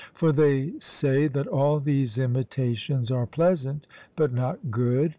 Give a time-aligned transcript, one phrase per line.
[0.15, 3.85] For they say that all these imitations are pleasant,
[4.15, 5.09] but not good.